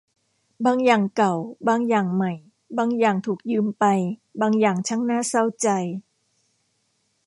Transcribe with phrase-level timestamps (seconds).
[0.65, 1.33] บางอย่างเก่า
[1.67, 2.33] บางอย่างใหม่
[2.77, 3.85] บางอย่างถูกยืมไป
[4.41, 5.67] บางอย่างช่างน่าเศร้าใจ